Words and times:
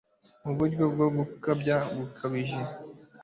Muburyo 0.43 0.83
bwo 0.93 1.07
gukabya 1.17 1.77
gukabije 1.95 2.59